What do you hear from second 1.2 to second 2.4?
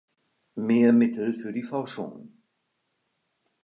für die Forschung.